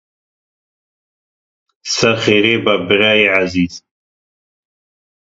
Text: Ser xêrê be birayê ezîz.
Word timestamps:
Ser 1.93 2.15
xêrê 2.23 2.55
be 2.65 2.73
birayê 2.87 3.27
ezîz. 3.41 3.73